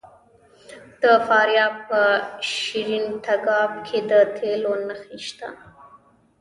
[1.01, 2.01] د فاریاب په
[2.53, 5.49] شیرین تګاب کې د تیلو نښې شته.